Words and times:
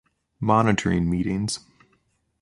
Monitoring 0.39 1.07
meetings. 1.07 1.59